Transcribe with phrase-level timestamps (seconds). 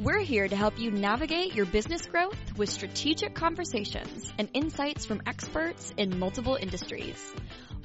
[0.00, 5.22] We're here to help you navigate your business growth with strategic conversations and insights from
[5.26, 7.20] experts in multiple industries.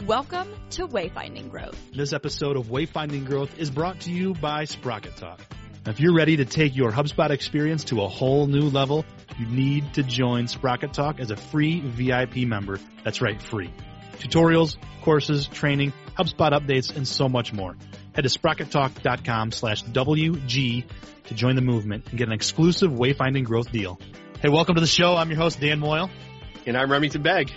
[0.06, 1.76] Welcome to Wayfinding Growth.
[1.92, 5.42] This episode of Wayfinding Growth is brought to you by Sprocket Talk.
[5.88, 9.06] If you're ready to take your HubSpot experience to a whole new level,
[9.40, 12.80] you need to join Sprocket Talk as a free VIP member.
[13.04, 13.74] That's right, free.
[14.20, 17.76] Tutorials, courses, training, HubSpot updates, and so much more.
[18.14, 20.86] Head to sprockettalk.com slash WG
[21.24, 24.00] to join the movement and get an exclusive Wayfinding Growth deal.
[24.40, 25.16] Hey, welcome to the show.
[25.16, 26.12] I'm your host, Dan Moyle.
[26.68, 27.52] And I'm Remington Begg.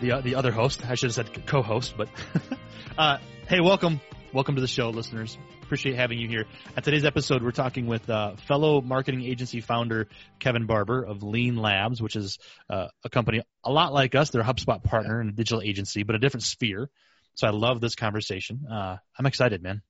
[0.00, 0.84] The, uh, the other host.
[0.84, 2.08] I should have said co-host, but,
[2.98, 4.00] uh, hey, welcome.
[4.34, 5.38] Welcome to the show, listeners.
[5.62, 6.46] Appreciate having you here.
[6.76, 10.08] At today's episode, we're talking with uh, fellow marketing agency founder
[10.40, 14.30] Kevin Barber of Lean Labs, which is uh, a company a lot like us.
[14.30, 16.90] They're a HubSpot partner and a digital agency, but a different sphere.
[17.34, 18.66] So I love this conversation.
[18.70, 19.82] Uh, I'm excited, man.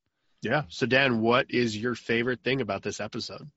[0.43, 0.63] Yeah.
[0.69, 3.49] So Dan, what is your favorite thing about this episode?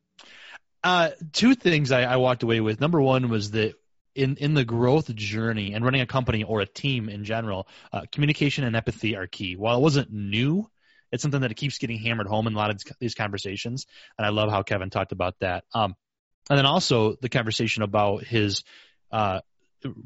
[0.84, 2.80] Uh, two things I, I walked away with.
[2.80, 3.74] Number one was that
[4.14, 8.02] in in the growth journey and running a company or a team in general, uh,
[8.12, 9.56] communication and empathy are key.
[9.56, 10.70] While it wasn't new,
[11.12, 14.30] it's something that keeps getting hammered home in a lot of these conversations, and I
[14.30, 15.64] love how Kevin talked about that.
[15.74, 15.96] Um,
[16.50, 18.64] and then also the conversation about his
[19.12, 19.42] uh,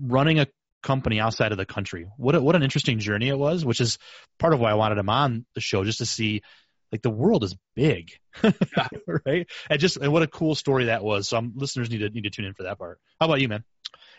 [0.01, 0.47] running a
[0.81, 2.07] company outside of the country.
[2.17, 3.97] What a, what an interesting journey it was, which is
[4.37, 6.41] part of why I wanted him on the show, just to see
[6.91, 8.11] like the world is big,
[9.25, 9.47] right?
[9.69, 11.27] And just and what a cool story that was.
[11.27, 12.99] So um, listeners need to need to tune in for that part.
[13.19, 13.63] How about you, man?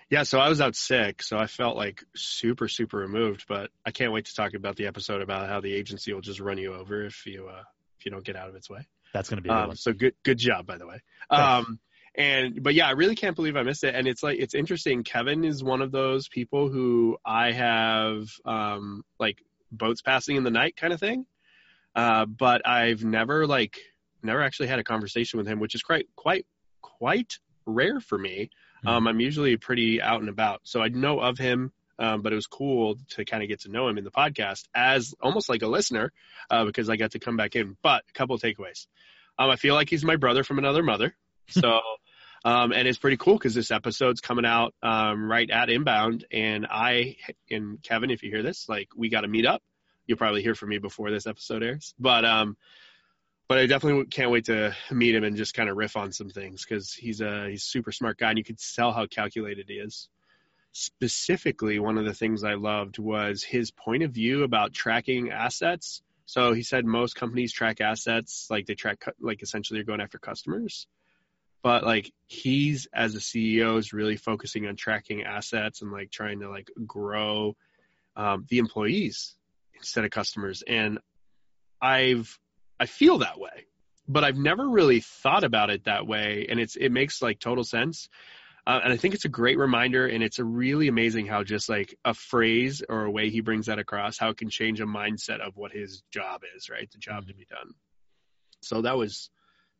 [0.09, 3.47] Yeah, so I was out sick, so I felt like super super removed.
[3.49, 6.41] But I can't wait to talk about the episode about how the agency will just
[6.41, 7.63] run you over if you uh,
[7.99, 8.87] if you don't get out of its way.
[9.13, 10.15] That's going to be um, so good.
[10.23, 11.01] Good job, by the way.
[11.31, 11.81] Um,
[12.15, 13.95] and but yeah, I really can't believe I missed it.
[13.95, 15.05] And it's like it's interesting.
[15.05, 20.51] Kevin is one of those people who I have um, like boats passing in the
[20.51, 21.27] night kind of thing.
[21.95, 23.79] Uh, but I've never like
[24.23, 26.47] never actually had a conversation with him, which is quite quite
[26.83, 28.51] quite rare for me.
[28.79, 28.89] Mm-hmm.
[28.89, 31.73] Um, I'm usually pretty out and about, so I know of him.
[31.99, 34.63] Um, but it was cool to kind of get to know him in the podcast
[34.75, 36.15] as almost like a listener
[36.49, 37.77] uh, because I got to come back in.
[37.83, 38.87] But a couple of takeaways.
[39.39, 41.15] Um, I feel like he's my brother from another mother.
[41.51, 41.81] So,
[42.45, 46.67] um, and it's pretty cool because this episode's coming out um, right at inbound, and
[46.71, 47.17] I
[47.51, 49.63] and Kevin, if you hear this, like we got to meet up
[50.11, 51.95] you'll probably hear from me before this episode airs.
[51.99, 52.57] But um,
[53.49, 56.31] but I definitely can't wait to meet him and just kind of riff on some
[56.31, 59.67] things because he's a he's a super smart guy and you can tell how calculated
[59.69, 60.09] he is.
[60.73, 66.03] Specifically, one of the things I loved was his point of view about tracking assets.
[66.27, 70.19] So he said most companies track assets like they track like essentially they're going after
[70.19, 70.89] customers.
[71.63, 76.41] But like he's as a CEO is really focusing on tracking assets and like trying
[76.41, 77.55] to like grow
[78.17, 79.37] um, the employees
[79.75, 80.63] instead of customers.
[80.67, 80.99] And
[81.83, 82.39] I've,
[82.79, 83.67] I feel that way,
[84.09, 86.47] but I've never really thought about it that way.
[86.49, 88.09] And it's, it makes like total sense.
[88.67, 91.69] Uh, and I think it's a great reminder, and it's a really amazing how just
[91.69, 94.87] like a phrase or a way he brings that across, how it can change a
[94.87, 96.89] mindset of what his job is, right?
[96.91, 97.73] The job to be done.
[98.63, 99.31] So that was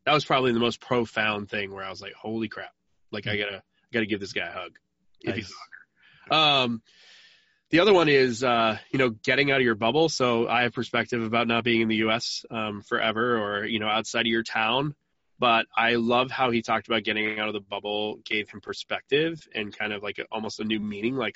[0.05, 2.73] that was probably the most profound thing where I was like, "Holy crap!"
[3.11, 4.77] Like I gotta I gotta give this guy a hug
[5.21, 5.35] if nice.
[5.35, 6.41] he's a hugger.
[6.41, 6.81] Um,
[7.71, 10.09] the other one is, uh, you know, getting out of your bubble.
[10.09, 12.45] So I have perspective about not being in the U.S.
[12.51, 14.93] Um, forever or, you know, outside of your town.
[15.39, 19.47] But I love how he talked about getting out of the bubble, gave him perspective
[19.55, 21.15] and kind of like a, almost a new meaning.
[21.15, 21.35] Like,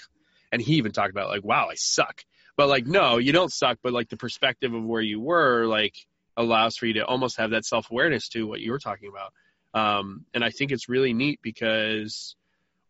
[0.52, 2.24] and he even talked about like, wow, I suck.
[2.58, 3.80] But like, no, you don't suck.
[3.81, 5.96] But like the perspective of where you were, like,
[6.38, 9.34] allows for you to almost have that self awareness to what you were talking about.
[9.73, 12.35] Um, and I think it's really neat because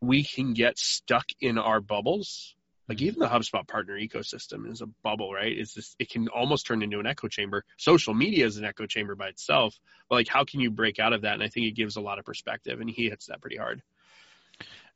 [0.01, 2.55] we can get stuck in our bubbles
[2.88, 5.51] like even the HubSpot partner ecosystem is a bubble, right?
[5.51, 7.63] It's just it can almost turn into an echo chamber.
[7.78, 9.79] Social media is an echo chamber by itself,
[10.09, 11.34] but like how can you break out of that?
[11.34, 13.81] And I think it gives a lot of perspective, and he hits that pretty hard.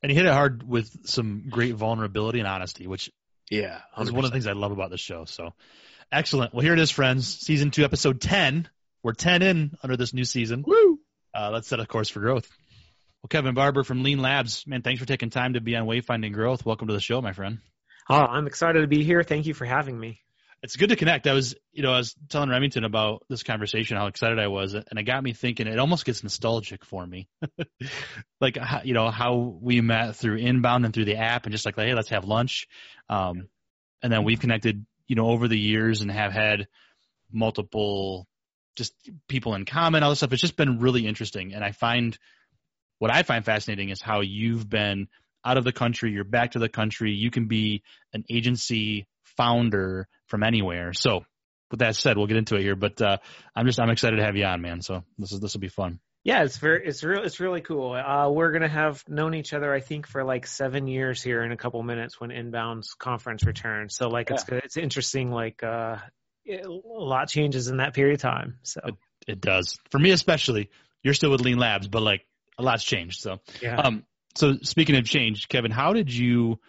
[0.02, 3.10] And he hit it hard with some great vulnerability and honesty, which
[3.50, 4.02] yeah, 100%.
[4.02, 5.24] is one of the things I love about the show.
[5.24, 5.52] So
[6.12, 6.54] excellent.
[6.54, 7.26] Well, here it is, friends.
[7.38, 8.68] Season two, episode ten.
[9.02, 10.64] We're ten in under this new season.
[10.66, 11.00] Woo!
[11.34, 12.48] Uh, let's set a course for growth.
[13.22, 16.32] Well, Kevin Barber from Lean Labs, man, thanks for taking time to be on Wayfinding
[16.32, 16.64] Growth.
[16.64, 17.58] Welcome to the show, my friend.
[18.08, 19.22] Oh, I'm excited to be here.
[19.22, 20.20] Thank you for having me.
[20.62, 21.26] It's good to connect.
[21.26, 24.74] I was, you know, I was telling Remington about this conversation, how excited I was,
[24.74, 25.66] and it got me thinking.
[25.66, 27.28] It almost gets nostalgic for me,
[28.40, 31.76] like you know how we met through inbound and through the app, and just like,
[31.76, 32.68] hey, let's have lunch,
[33.08, 33.48] um,
[34.02, 36.68] and then we've connected, you know, over the years and have had
[37.32, 38.28] multiple
[38.76, 38.94] just
[39.26, 40.32] people in common, all this stuff.
[40.32, 42.16] It's just been really interesting, and I find
[43.00, 45.08] what I find fascinating is how you've been
[45.44, 50.06] out of the country, you're back to the country, you can be an agency founder
[50.26, 50.92] from anywhere.
[50.92, 51.24] So
[51.72, 53.16] with that said, we'll get into it here, but uh,
[53.56, 54.80] I'm just I'm excited to have you on, man.
[54.80, 55.98] So this is this will be fun.
[56.22, 57.92] Yeah, it's very it's real it's really cool.
[57.92, 61.50] Uh, we're gonna have known each other, I think, for like seven years here in
[61.50, 63.96] a couple minutes when Inbound's conference returns.
[63.96, 65.30] So like it's it's interesting.
[65.30, 65.96] Like uh,
[66.44, 68.58] it, a lot changes in that period of time.
[68.64, 68.94] So it,
[69.26, 70.70] it, does for me especially.
[71.02, 72.26] You're still with Lean Labs, but like
[72.58, 73.22] a lot's changed.
[73.22, 73.76] So yeah.
[73.76, 74.04] Um.
[74.36, 76.60] So speaking of change, Kevin, how did you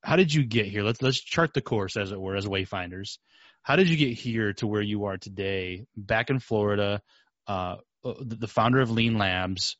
[0.00, 0.84] how did you get here?
[0.84, 3.18] Let's let's chart the course as it were as wayfinders.
[3.62, 7.02] How did you get here to where you are today, back in Florida?
[7.48, 9.76] Uh, Uh, the founder of Lean Labs.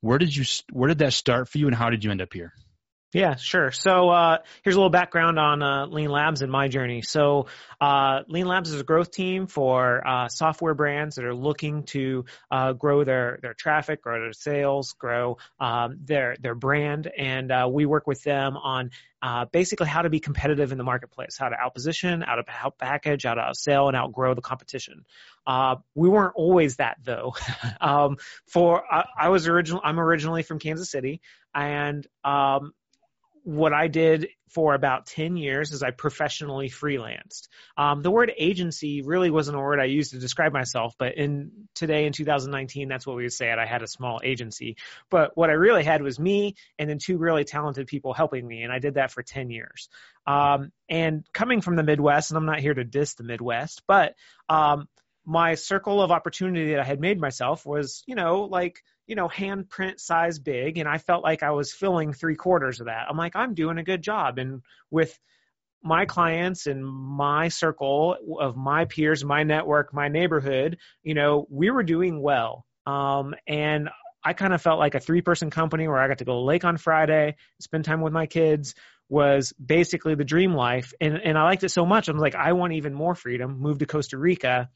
[0.00, 2.32] Where did you where did that start for you, and how did you end up
[2.32, 2.52] here?
[3.14, 3.70] Yeah, sure.
[3.70, 7.00] So uh, here's a little background on uh, Lean Labs and my journey.
[7.00, 7.46] So
[7.80, 12.26] uh, Lean Labs is a growth team for uh, software brands that are looking to
[12.50, 17.66] uh, grow their their traffic, grow their sales, grow um, their their brand, and uh,
[17.72, 18.90] we work with them on
[19.52, 23.24] basically how to be competitive in the marketplace, how to outposition, how to out package,
[23.24, 25.06] how to outsell, and outgrow the competition.
[25.94, 27.34] we weren't always that though.
[27.80, 29.80] um, for I, I was original.
[29.82, 31.22] I'm originally from Kansas City,
[31.54, 32.74] and um,
[33.48, 37.48] what I did for about 10 years is I professionally freelanced.
[37.78, 41.50] Um, the word agency really wasn't a word I used to describe myself, but in
[41.74, 43.58] today in 2019, that's what we would say it.
[43.58, 44.76] I had a small agency,
[45.08, 48.64] but what I really had was me and then two really talented people helping me.
[48.64, 49.88] And I did that for 10 years.
[50.26, 54.14] Um, and coming from the Midwest, and I'm not here to diss the Midwest, but,
[54.50, 54.88] um,
[55.24, 59.28] my circle of opportunity that I had made myself was, you know, like you know,
[59.28, 63.06] handprint size big, and I felt like I was filling three quarters of that.
[63.08, 64.38] I'm like, I'm doing a good job.
[64.38, 65.18] And with
[65.82, 71.70] my clients and my circle of my peers, my network, my neighborhood, you know, we
[71.70, 72.66] were doing well.
[72.86, 73.88] Um, and
[74.22, 76.40] I kind of felt like a three person company where I got to go to
[76.40, 78.74] lake on Friday, spend time with my kids
[79.08, 80.92] was basically the dream life.
[81.00, 82.08] And, and I liked it so much.
[82.08, 84.68] I'm like, I want even more freedom, move to Costa Rica.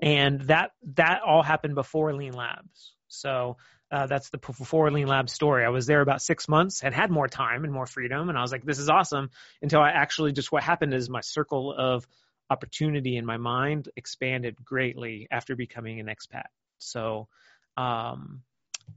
[0.00, 2.94] And that, that all happened before Lean Labs.
[3.12, 3.56] So
[3.90, 5.64] uh, that's the before Lean Lab story.
[5.64, 8.40] I was there about six months and had more time and more freedom, and I
[8.40, 9.30] was like, "This is awesome."
[9.60, 12.06] Until I actually just what happened is my circle of
[12.48, 16.46] opportunity in my mind expanded greatly after becoming an expat.
[16.78, 17.28] So,
[17.76, 18.42] um,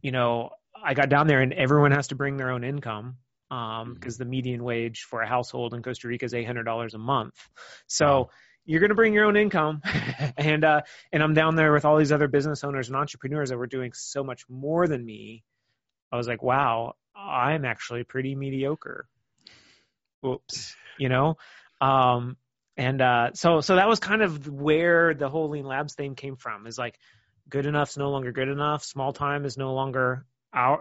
[0.01, 0.49] you know,
[0.81, 3.17] I got down there and everyone has to bring their own income
[3.49, 4.09] because um, mm-hmm.
[4.17, 7.35] the median wage for a household in Costa Rica is eight hundred dollars a month.
[7.87, 8.05] So.
[8.05, 8.29] Wow
[8.65, 9.81] you're going to bring your own income.
[10.37, 10.81] And uh
[11.11, 13.93] and i'm down there with all these other business owners and entrepreneurs that were doing
[13.93, 15.43] so much more than me.
[16.11, 19.07] I was like wow i'm actually pretty mediocre.
[20.25, 21.37] Oops you know?
[21.79, 22.37] Um
[22.77, 26.35] and uh so so that was kind of where the whole lean labs thing came
[26.35, 26.99] from is like
[27.47, 28.83] good enough's no longer good enough.
[28.83, 30.79] Small time is no longer our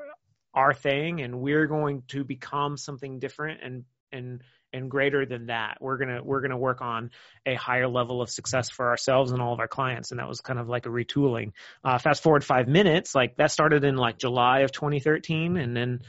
[0.55, 4.43] our thing and we're going to become something different and and
[4.75, 5.79] and greater than that.
[5.81, 7.11] We're gonna we're gonna work on
[7.47, 10.41] a higher level of success for ourselves and all of our clients, and that was
[10.41, 11.53] kind of like a retooling.
[11.83, 16.01] Uh, fast forward five minutes, like that started in like July of 2013, and then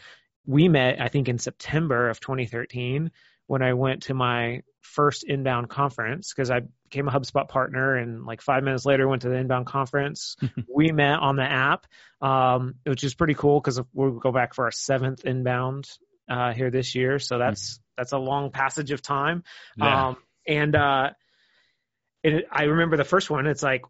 [0.46, 3.12] we met I think in September of 2013
[3.48, 8.26] when I went to my first inbound conference because I became a HubSpot partner and
[8.26, 10.36] like five minutes later went to the inbound conference.
[10.74, 11.86] we met on the app,
[12.22, 15.88] um, which is pretty cool because we'll go back for our seventh inbound
[16.30, 17.20] uh, here this year.
[17.20, 19.44] So that's that's a long passage of time.
[19.78, 20.08] Yeah.
[20.08, 21.10] Um, and uh,
[22.24, 23.48] it, I remember the first one.
[23.48, 23.84] It's like,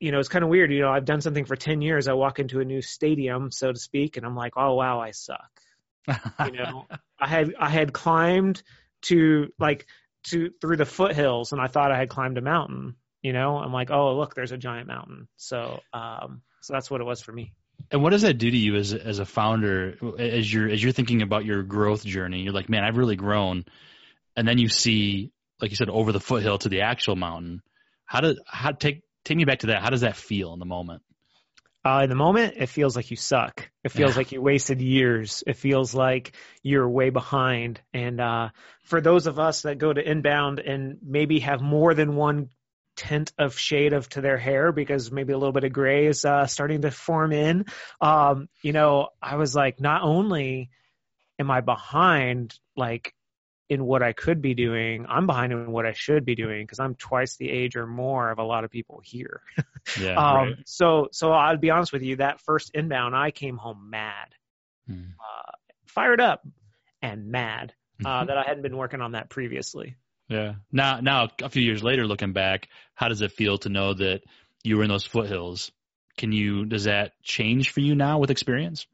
[0.00, 0.72] you know, it's kind of weird.
[0.72, 2.08] You know, I've done something for ten years.
[2.08, 5.12] I walk into a new stadium, so to speak, and I'm like, oh wow, I
[5.12, 5.50] suck.
[6.08, 6.86] you know,
[7.20, 8.62] I had I had climbed
[9.02, 9.86] to like
[10.24, 12.96] to through the foothills, and I thought I had climbed a mountain.
[13.22, 15.28] You know, I'm like, oh look, there's a giant mountain.
[15.36, 17.54] So, um, so that's what it was for me.
[17.90, 20.92] And what does that do to you as as a founder as you're as you're
[20.92, 22.42] thinking about your growth journey?
[22.42, 23.64] You're like, man, I've really grown,
[24.36, 27.62] and then you see, like you said, over the foothill to the actual mountain.
[28.04, 29.82] How does how take take me back to that?
[29.82, 31.02] How does that feel in the moment?
[31.86, 33.70] Uh, in the moment, it feels like you suck.
[33.84, 34.16] It feels yeah.
[34.16, 35.44] like you wasted years.
[35.46, 37.78] It feels like you're way behind.
[37.92, 38.48] And uh,
[38.84, 42.48] for those of us that go to inbound and maybe have more than one
[42.96, 46.24] tint of shade of to their hair because maybe a little bit of gray is
[46.24, 47.66] uh, starting to form in.
[48.00, 50.70] Um, you know, I was like, not only
[51.38, 53.12] am I behind, like
[53.68, 56.80] in what I could be doing, I'm behind in what I should be doing because
[56.80, 59.42] I'm twice the age or more of a lot of people here.
[60.00, 60.14] yeah.
[60.16, 60.56] um, right.
[60.66, 62.16] So, so I'll be honest with you.
[62.16, 64.34] That first inbound, I came home mad,
[64.86, 65.02] hmm.
[65.18, 65.52] uh,
[65.86, 66.46] fired up,
[67.02, 67.72] and mad
[68.04, 69.96] uh, that I hadn't been working on that previously.
[70.28, 70.54] Yeah.
[70.72, 74.22] Now, now a few years later, looking back, how does it feel to know that
[74.62, 75.70] you were in those foothills?
[76.16, 76.64] Can you?
[76.64, 78.86] Does that change for you now with experience?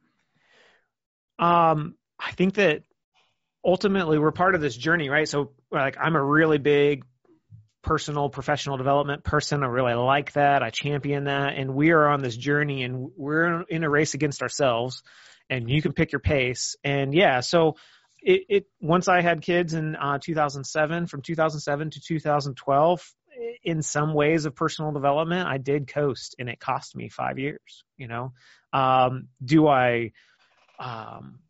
[1.39, 2.83] Um, I think that
[3.65, 5.29] ultimately we're part of this journey, right?
[5.29, 7.05] So, like, I'm a really big
[7.83, 9.63] personal professional development person.
[9.63, 10.63] I really like that.
[10.63, 11.55] I champion that.
[11.57, 15.03] And we are on this journey and we're in a race against ourselves
[15.49, 16.77] and you can pick your pace.
[16.85, 17.77] And yeah, so
[18.23, 23.15] it, it once I had kids in uh, 2007, from 2007 to 2012,
[23.63, 27.85] in some ways of personal development, I did coast and it cost me five years,
[27.97, 28.33] you know,
[28.73, 30.13] um, do I,
[30.79, 31.41] um,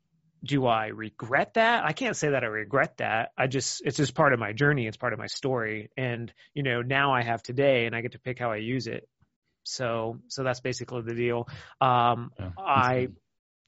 [0.42, 1.84] do I regret that?
[1.84, 3.30] I can't say that I regret that.
[3.36, 4.86] I just, it's just part of my journey.
[4.86, 5.90] It's part of my story.
[5.96, 8.86] And, you know, now I have today and I get to pick how I use
[8.86, 9.06] it.
[9.64, 11.46] So, so that's basically the deal.
[11.80, 13.08] Um, yeah, I,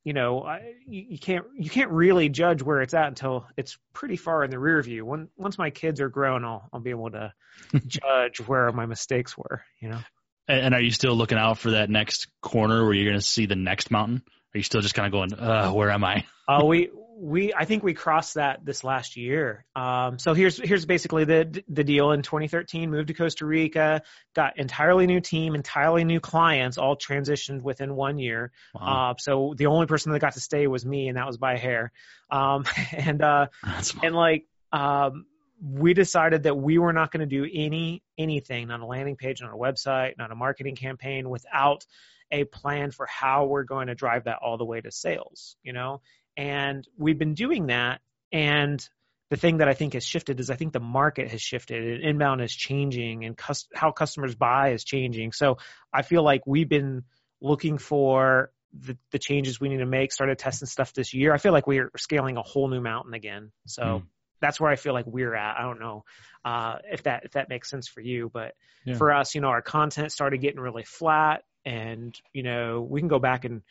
[0.04, 4.16] you know, I, you can't, you can't really judge where it's at until it's pretty
[4.16, 5.04] far in the rear view.
[5.04, 7.32] When, once my kids are grown, I'll, I'll be able to
[7.87, 10.00] judge where my mistakes were, you know?
[10.49, 13.47] And are you still looking out for that next corner where you're going to see
[13.47, 14.23] the next mountain?
[14.54, 16.25] Are you still just kind of going, uh, where am I?
[16.49, 16.90] uh, we
[17.23, 19.64] we I think we crossed that this last year.
[19.76, 22.11] Um, so here's here's basically the the deal.
[22.11, 24.02] In 2013, moved to Costa Rica,
[24.35, 28.50] got entirely new team, entirely new clients, all transitioned within one year.
[28.75, 29.12] Wow.
[29.12, 31.57] Uh, so the only person that got to stay was me, and that was by
[31.57, 31.93] hair.
[32.29, 33.47] Um, and uh,
[34.02, 35.26] and like um,
[35.64, 39.41] we decided that we were not going to do any anything, not a landing page,
[39.41, 41.87] not a website, not a marketing campaign, without
[42.33, 45.73] a plan for how we're going to drive that all the way to sales, you
[45.73, 46.00] know?
[46.37, 48.01] And we've been doing that.
[48.33, 48.87] And
[49.31, 52.03] the thing that I think has shifted is I think the market has shifted and
[52.03, 55.33] inbound is changing and cus- how customers buy is changing.
[55.33, 55.59] So
[55.93, 57.05] I feel like we've been
[57.41, 61.33] looking for the, the changes we need to make, started testing stuff this year.
[61.33, 63.53] I feel like we're scaling a whole new mountain again.
[63.67, 64.03] So mm.
[64.41, 65.57] that's where I feel like we're at.
[65.59, 66.05] I don't know
[66.45, 68.97] uh, if that if that makes sense for you, but yeah.
[68.97, 73.09] for us, you know, our content started getting really flat and you know we can
[73.09, 73.62] go back and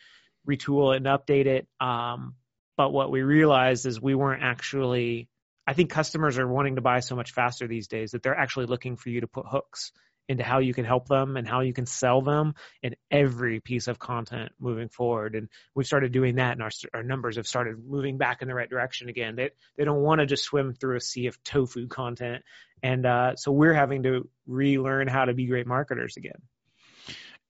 [0.48, 2.34] retool it and update it um,
[2.82, 5.28] but what we realized is we weren't actually
[5.68, 8.66] i think customers are wanting to buy so much faster these days that they're actually
[8.66, 9.92] looking for you to put hooks
[10.28, 13.86] into how you can help them and how you can sell them in every piece
[13.86, 15.36] of content moving forward.
[15.36, 18.54] And we've started doing that, and our, our numbers have started moving back in the
[18.54, 19.36] right direction again.
[19.36, 22.42] They they don't want to just swim through a sea of tofu content,
[22.82, 26.40] and uh, so we're having to relearn how to be great marketers again.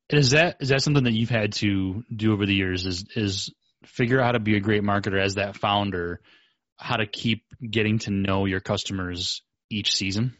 [0.08, 2.84] Is that is that something that you've had to do over the years?
[2.86, 3.50] Is is
[3.86, 6.20] figure out how to be a great marketer as that founder,
[6.76, 10.36] how to keep getting to know your customers each season?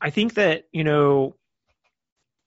[0.00, 1.36] I think that you know,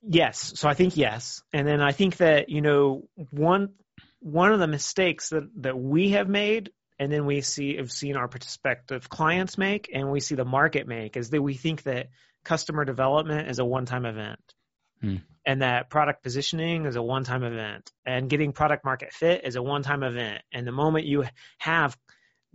[0.02, 0.52] yes.
[0.56, 3.70] So I think yes, and then I think that you know one
[4.20, 8.16] one of the mistakes that that we have made and then we see have seen
[8.16, 12.08] our prospective clients make and we see the market make is that we think that
[12.44, 14.40] customer development is a one time event
[15.06, 15.16] Hmm.
[15.44, 17.90] And that product positioning is a one time event.
[18.04, 20.42] And getting product market fit is a one time event.
[20.52, 21.24] And the moment you
[21.58, 21.96] have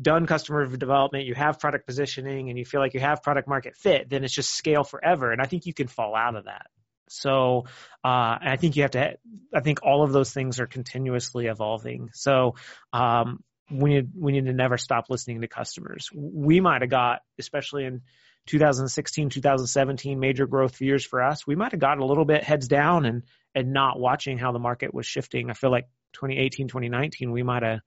[0.02, 3.76] done customer development, you have product positioning, and you feel like you have product market
[3.78, 5.32] fit, then it's just scale forever.
[5.32, 6.68] And I think you can fall out of that.
[7.10, 7.66] So
[8.04, 9.18] uh, I think you have to.
[9.54, 12.10] I think all of those things are continuously evolving.
[12.14, 12.56] So
[12.94, 16.10] um, we need we need to never stop listening to customers.
[16.14, 18.02] We might have got, especially in
[18.48, 22.68] 2016, 2017 major growth years for us, we might have got a little bit heads
[22.68, 25.50] down and and not watching how the market was shifting.
[25.50, 27.82] I feel like 2018, 2019, we might have,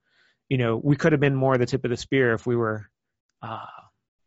[0.49, 2.87] you know, we could have been more the tip of the spear if we were
[3.43, 3.65] uh,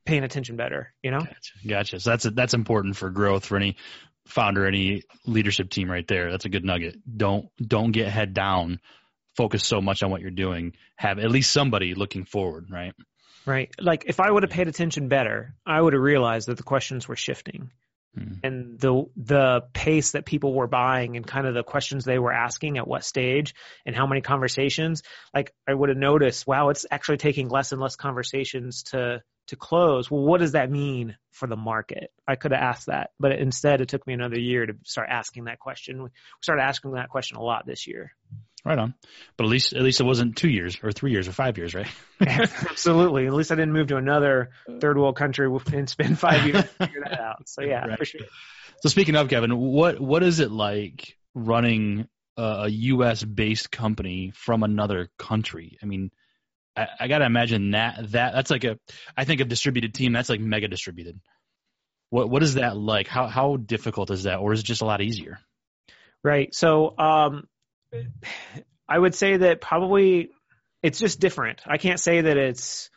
[0.06, 0.94] paying attention better.
[1.04, 1.20] You know.
[1.20, 1.68] Gotcha.
[1.68, 2.00] gotcha.
[2.00, 3.78] So that's a, that's important for growth for any
[4.28, 6.32] founder, any leadership team right there.
[6.32, 6.98] That's a good nugget.
[7.18, 8.80] Don't don't get head down.
[9.36, 10.74] Focus so much on what you're doing.
[10.96, 12.94] Have at least somebody looking forward, right?
[13.48, 13.74] Right.
[13.80, 17.08] Like if I would have paid attention better, I would have realized that the questions
[17.08, 17.72] were shifting.
[18.14, 18.34] Hmm.
[18.44, 22.34] And the the pace that people were buying and kind of the questions they were
[22.34, 25.02] asking at what stage and how many conversations,
[25.34, 29.56] like I would have noticed, wow, it's actually taking less and less conversations to to
[29.56, 30.12] close.
[30.12, 32.12] Well, what does that mean for the market?
[32.28, 35.46] I could have asked that, but instead it took me another year to start asking
[35.46, 36.04] that question.
[36.04, 36.10] We
[36.42, 38.12] started asking that question a lot this year.
[38.68, 38.96] Right on.
[39.38, 41.74] But at least at least it wasn't two years or three years or five years,
[41.74, 41.88] right?
[42.20, 43.26] Absolutely.
[43.26, 44.50] At least I didn't move to another
[44.82, 47.48] third world country and spend five years to figure that out.
[47.48, 47.98] So yeah, right.
[47.98, 48.20] for sure.
[48.82, 53.24] So speaking of Kevin, what what is it like running a U.S.
[53.24, 55.78] based company from another country?
[55.82, 56.12] I mean,
[56.76, 58.78] I, I got to imagine that that that's like a
[59.16, 61.22] I think a distributed team that's like mega distributed.
[62.10, 63.08] What what is that like?
[63.08, 65.40] How how difficult is that, or is it just a lot easier?
[66.22, 66.54] Right.
[66.54, 67.48] So um,
[68.90, 70.30] I would say that probably
[70.84, 71.62] it's just different.
[71.66, 72.90] I can't say that it's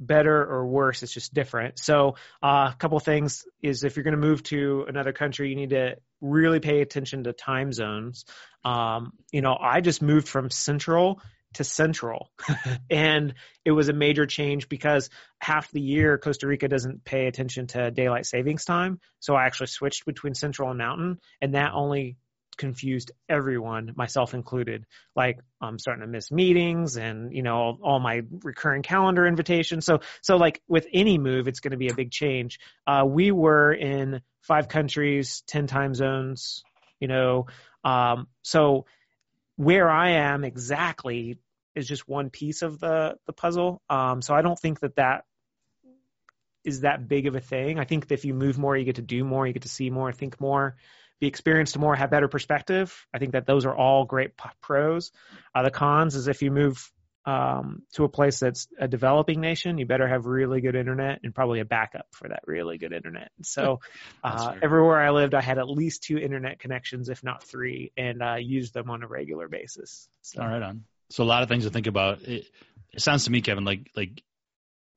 [0.00, 1.02] better or worse.
[1.02, 1.78] It's just different.
[1.78, 5.56] So uh, a couple things is if you're going to move to another country, you
[5.56, 8.24] need to really pay attention to time zones.
[8.64, 11.20] Um, you know, I just moved from Central
[11.54, 12.30] to Central.
[12.90, 17.66] and it was a major change because half the year Costa Rica doesn't pay attention
[17.68, 19.00] to daylight savings time.
[19.20, 22.16] So I actually switched between Central and Mountain, and that only
[22.58, 24.84] confused everyone, myself included.
[25.16, 29.86] Like I'm starting to miss meetings and, you know, all, all my recurring calendar invitations.
[29.86, 32.58] So, so like with any move, it's going to be a big change.
[32.86, 36.62] Uh, we were in five countries, 10 time zones,
[37.00, 37.46] you know,
[37.84, 38.84] um, so
[39.56, 41.38] where I am exactly
[41.74, 43.82] is just one piece of the the puzzle.
[43.88, 45.24] Um, so I don't think that that
[46.64, 47.78] is that big of a thing.
[47.78, 49.68] I think that if you move more, you get to do more, you get to
[49.68, 50.76] see more, think more,
[51.20, 53.06] be experienced more, have better perspective.
[53.12, 55.10] I think that those are all great pros.
[55.54, 56.90] Uh, the cons is if you move
[57.28, 61.34] um, to a place that's a developing nation, you better have really good internet and
[61.34, 63.30] probably a backup for that really good internet.
[63.42, 63.80] So
[64.24, 68.22] uh, everywhere I lived, I had at least two internet connections, if not three, and
[68.22, 70.08] uh, used them on a regular basis.
[70.22, 70.40] So.
[70.40, 70.84] All right, on.
[71.10, 72.22] So a lot of things to think about.
[72.22, 72.46] It,
[72.92, 74.22] it sounds to me, Kevin, like like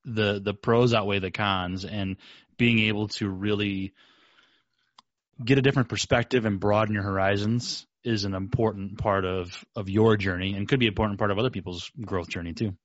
[0.06, 2.18] the the pros outweigh the cons, and
[2.58, 3.94] being able to really
[5.44, 10.18] get a different perspective and broaden your horizons is an important part of of your
[10.18, 12.76] journey and could be an important part of other people's growth journey too.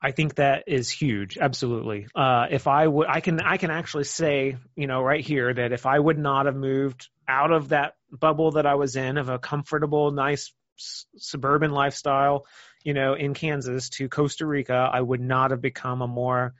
[0.00, 1.38] I think that is huge.
[1.38, 2.06] Absolutely.
[2.14, 5.72] Uh, if I would, I can, I can actually say, you know, right here that
[5.72, 9.30] if I would not have moved out of that bubble that I was in of
[9.30, 12.44] a comfortable, nice s- suburban lifestyle,
[12.84, 16.54] you know, in Kansas to Costa Rica, I would not have become a more,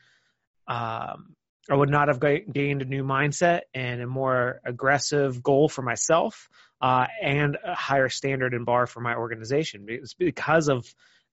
[0.66, 1.36] um,
[1.70, 6.48] I would not have gained a new mindset and a more aggressive goal for myself
[6.80, 9.86] uh, and a higher standard and bar for my organization.
[9.88, 10.86] It's because of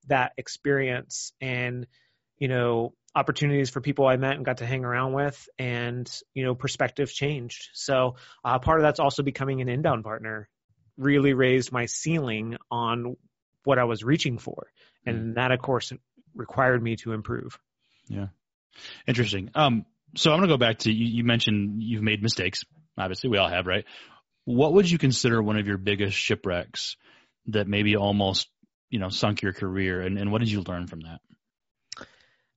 [0.07, 1.87] that experience and
[2.37, 6.43] you know opportunities for people I met and got to hang around with, and you
[6.43, 7.69] know perspective changed.
[7.73, 10.49] So uh, part of that's also becoming an inbound partner.
[10.97, 13.17] Really raised my ceiling on
[13.63, 14.67] what I was reaching for,
[15.05, 15.35] and mm.
[15.35, 15.91] that of course
[16.35, 17.57] required me to improve.
[18.07, 18.27] Yeah,
[19.07, 19.49] interesting.
[19.55, 22.63] Um, so I'm going to go back to you, you mentioned you've made mistakes.
[22.97, 23.85] Obviously, we all have, right?
[24.45, 26.95] What would you consider one of your biggest shipwrecks
[27.47, 28.47] that maybe almost
[28.89, 31.19] you know sunk your career, and, and what did you learn from that?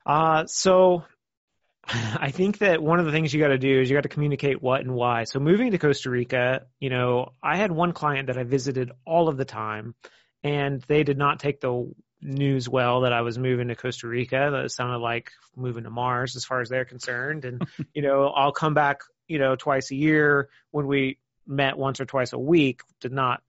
[0.05, 1.05] Uh, so
[1.89, 4.09] I think that one of the things you got to do is you got to
[4.09, 5.25] communicate what and why.
[5.25, 9.29] So moving to Costa Rica, you know, I had one client that I visited all
[9.29, 9.95] of the time,
[10.43, 11.93] and they did not take the
[12.27, 14.51] news well that I was moving to Costa Rica.
[14.53, 17.45] That sounded like moving to Mars as far as they're concerned.
[17.45, 22.01] And, you know, I'll come back, you know, twice a year when we met once
[22.01, 23.43] or twice a week did not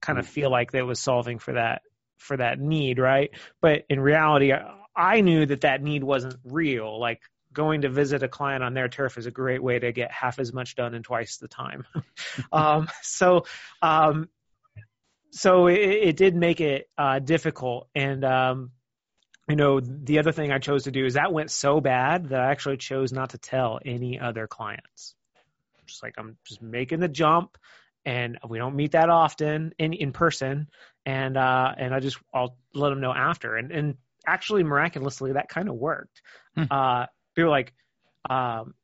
[0.00, 1.82] kind of feel like that was solving for that
[2.18, 3.30] for that need, right?
[3.60, 4.52] But in reality,
[4.94, 7.00] I knew that that need wasn't real.
[7.00, 7.20] Like
[7.52, 10.38] going to visit a client on their turf is a great way to get half
[10.38, 11.84] as much done in twice the time.
[12.52, 13.44] um, so,
[13.80, 14.28] um,
[15.32, 17.88] so it, it, did make it uh, difficult.
[17.94, 18.70] And um,
[19.48, 22.40] you know, the other thing I chose to do is that went so bad that
[22.40, 25.14] I actually chose not to tell any other clients
[25.92, 27.56] just like I'm just making the jump
[28.04, 30.68] and we don't meet that often in in person
[31.06, 35.48] and uh and I just I'll let them know after and and actually miraculously that
[35.48, 36.22] kind of worked.
[36.56, 36.64] Hmm.
[36.70, 37.72] Uh they were like
[38.28, 38.74] um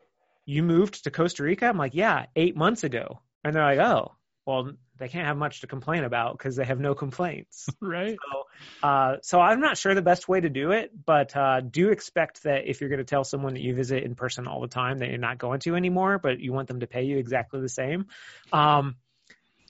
[0.45, 1.67] you moved to Costa Rica?
[1.67, 4.13] I'm like, "Yeah, 8 months ago." And they're like, "Oh,
[4.47, 7.67] well, they can't have much to complain about because they have no complaints.
[7.81, 8.17] right.
[8.33, 11.91] So, uh, so I'm not sure the best way to do it, but uh, do
[11.91, 14.69] expect that if you're going to tell someone that you visit in person all the
[14.69, 17.61] time that you're not going to anymore, but you want them to pay you exactly
[17.61, 18.07] the same.
[18.53, 18.97] Um,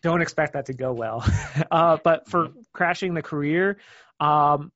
[0.02, 1.24] don't expect that to go well.
[1.70, 3.78] uh, but for crashing the career,
[4.20, 4.72] um,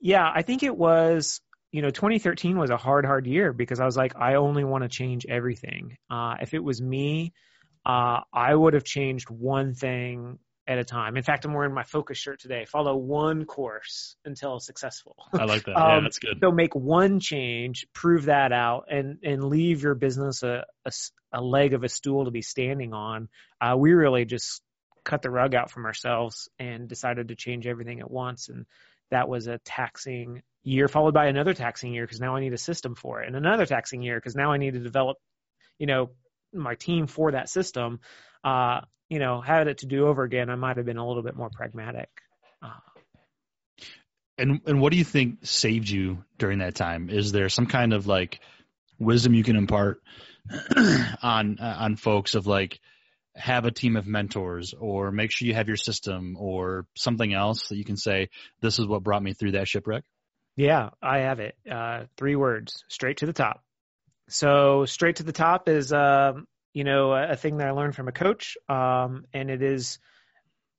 [0.00, 1.40] yeah, I think it was
[1.72, 4.82] you know 2013 was a hard hard year because i was like i only want
[4.82, 7.32] to change everything uh, if it was me
[7.84, 11.16] uh, I would have changed one thing at a time.
[11.16, 12.64] In fact, I'm wearing my focus shirt today.
[12.64, 15.16] Follow one course until successful.
[15.32, 15.74] I like that.
[15.76, 16.38] Yeah, um, that's good.
[16.40, 20.92] So make one change, prove that out, and and leave your business a a,
[21.32, 23.28] a leg of a stool to be standing on.
[23.60, 24.62] Uh, we really just
[25.04, 28.66] cut the rug out from ourselves and decided to change everything at once, and
[29.10, 32.58] that was a taxing year followed by another taxing year because now I need a
[32.58, 35.16] system for it, and another taxing year because now I need to develop,
[35.78, 36.10] you know,
[36.52, 38.00] my team for that system,
[38.44, 41.22] uh, you know, had it to do over again, I might have been a little
[41.22, 42.08] bit more pragmatic.
[42.62, 42.70] Uh,
[44.38, 47.10] and and what do you think saved you during that time?
[47.10, 48.40] Is there some kind of like
[48.98, 50.00] wisdom you can impart
[51.22, 52.80] on uh, on folks of like
[53.34, 57.68] have a team of mentors or make sure you have your system or something else
[57.68, 58.28] that you can say
[58.60, 60.04] this is what brought me through that shipwreck?
[60.56, 61.56] Yeah, I have it.
[61.70, 63.62] Uh, three words: straight to the top.
[64.28, 68.08] So straight to the top is, um, you know, a, thing that I learned from
[68.08, 69.98] a coach, um, and it is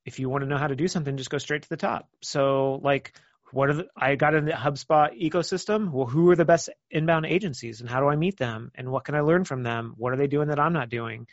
[0.06, 2.10] if you want to know how to do something, just go straight to the top.
[2.22, 3.14] So like
[3.54, 5.92] what are the, I got in the HubSpot ecosystem.
[5.92, 9.06] Well, who are the best inbound agencies and how do I meet them and what
[9.06, 9.94] can I learn from them?
[9.96, 11.28] What are they doing that I'm not doing?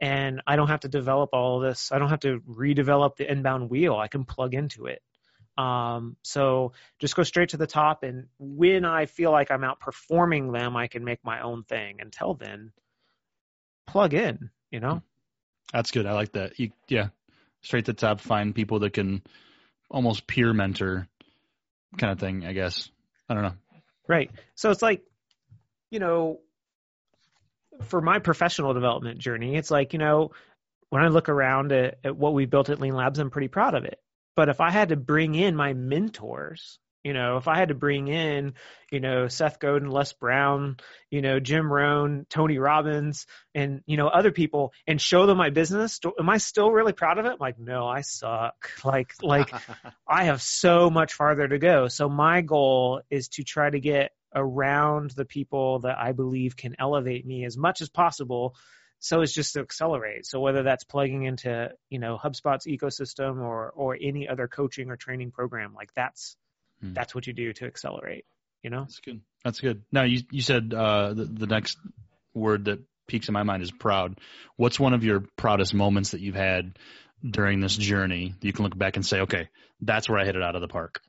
[0.00, 1.92] And I don't have to develop all this.
[1.92, 3.94] I don't have to redevelop the inbound wheel.
[3.94, 5.00] I can plug into it.
[5.56, 8.02] Um, so just go straight to the top.
[8.02, 11.96] And when I feel like I'm outperforming them, I can make my own thing.
[12.00, 12.72] Until then,
[13.86, 15.02] plug in, you know?
[15.72, 16.06] That's good.
[16.06, 16.58] I like that.
[16.58, 17.08] You, yeah.
[17.62, 19.22] Straight to the top, find people that can
[19.90, 21.08] almost peer mentor
[21.96, 22.90] kind of thing, I guess.
[23.28, 23.54] I don't know.
[24.06, 24.30] Right.
[24.54, 25.02] So it's like,
[25.90, 26.40] you know,
[27.84, 30.32] for my professional development journey, it's like, you know,
[30.90, 33.74] when I look around at, at what we built at Lean Labs, I'm pretty proud
[33.74, 33.98] of it.
[34.36, 37.74] But if I had to bring in my mentors you know, if I had to
[37.74, 38.54] bring in,
[38.90, 40.78] you know, Seth Godin, Les Brown,
[41.10, 45.50] you know, Jim Rohn, Tony Robbins, and you know, other people, and show them my
[45.50, 47.32] business, am I still really proud of it?
[47.32, 48.54] I'm like, no, I suck.
[48.84, 49.52] Like, like,
[50.08, 51.88] I have so much farther to go.
[51.88, 56.74] So my goal is to try to get around the people that I believe can
[56.78, 58.56] elevate me as much as possible.
[59.04, 60.24] So it's just to accelerate.
[60.26, 64.96] So whether that's plugging into, you know, HubSpot's ecosystem or or any other coaching or
[64.96, 66.36] training program, like that's
[66.84, 66.92] Hmm.
[66.92, 68.24] That's what you do to accelerate.
[68.62, 68.80] You know.
[68.80, 69.20] That's good.
[69.44, 69.82] That's good.
[69.92, 71.78] Now you you said uh, the, the next
[72.32, 74.18] word that peaks in my mind is proud.
[74.56, 76.78] What's one of your proudest moments that you've had
[77.22, 79.48] during this journey that you can look back and say, okay,
[79.80, 81.00] that's where I hit it out of the park?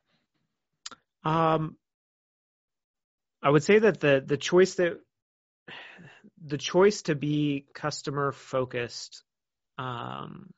[1.24, 1.78] Um,
[3.42, 5.00] I would say that the the choice that
[6.46, 9.24] the choice to be customer focused
[9.78, 10.54] um,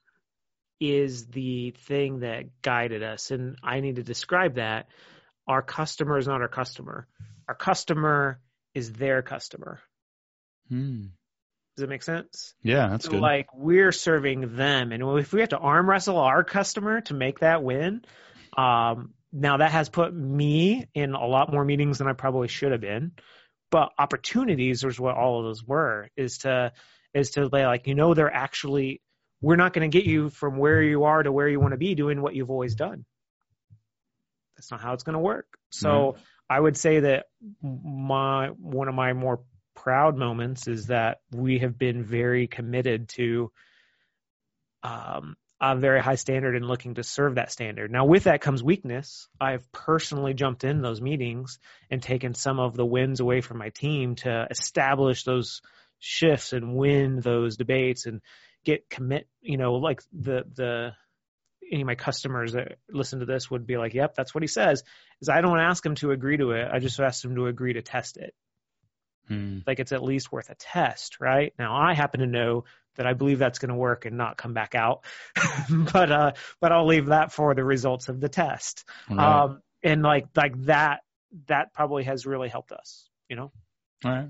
[0.79, 3.31] is the thing that guided us.
[3.31, 4.87] And I need to describe that.
[5.47, 7.07] Our customer is not our customer.
[7.47, 8.39] Our customer
[8.73, 9.79] is their customer.
[10.69, 11.05] Hmm.
[11.77, 12.53] Does it make sense?
[12.63, 13.21] Yeah, that's so good.
[13.21, 17.39] Like we're serving them, and if we have to arm wrestle our customer to make
[17.39, 18.01] that win,
[18.57, 22.71] um, now that has put me in a lot more meetings than I probably should
[22.71, 23.11] have been.
[23.69, 26.09] But opportunities is what all of those were.
[26.15, 26.71] Is to
[27.13, 29.01] is to lay like you know they're actually
[29.41, 31.77] we're not going to get you from where you are to where you want to
[31.77, 33.05] be doing what you've always done.
[34.55, 35.45] That's not how it's going to work.
[35.69, 36.21] So mm-hmm.
[36.49, 37.25] I would say that
[37.61, 39.41] my one of my more
[39.75, 43.51] proud moments is that we have been very committed to
[44.83, 47.91] um, a very high standard and looking to serve that standard.
[47.91, 49.27] Now, with that comes weakness.
[49.41, 53.69] I've personally jumped in those meetings and taken some of the wins away from my
[53.69, 55.61] team to establish those
[55.99, 58.21] shifts and win those debates and
[58.65, 60.91] get commit, you know, like the, the,
[61.71, 64.47] any of my customers that listen to this would be like, yep, that's what he
[64.47, 64.83] says
[65.21, 66.67] is I don't ask him to agree to it.
[66.71, 68.33] I just ask him to agree to test it.
[69.27, 69.59] Hmm.
[69.65, 71.53] Like it's at least worth a test, right?
[71.57, 72.65] Now I happen to know
[72.97, 75.05] that I believe that's going to work and not come back out,
[75.69, 78.85] but, uh, but I'll leave that for the results of the test.
[79.09, 79.43] Right.
[79.43, 81.01] Um, and like, like that,
[81.47, 83.51] that probably has really helped us, you know?
[84.03, 84.29] All right.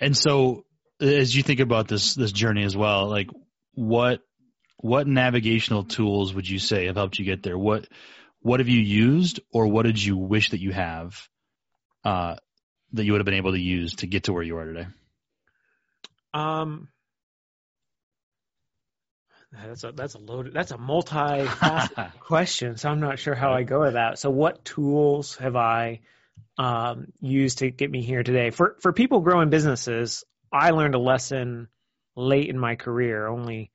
[0.00, 0.64] And so
[1.00, 3.28] as you think about this, this journey as well, like
[3.74, 4.20] what
[4.82, 7.58] what navigational tools would you say have helped you get there?
[7.58, 7.86] What
[8.40, 11.28] what have you used, or what did you wish that you have
[12.04, 12.36] uh,
[12.92, 14.86] that you would have been able to use to get to where you are today?
[16.32, 16.88] Um,
[19.52, 21.46] that's a that's a loaded that's a multi
[22.20, 22.76] question.
[22.76, 24.18] So I'm not sure how I go with that.
[24.18, 26.00] So what tools have I
[26.56, 28.50] um, used to get me here today?
[28.50, 31.68] For for people growing businesses, I learned a lesson
[32.16, 33.70] late in my career, only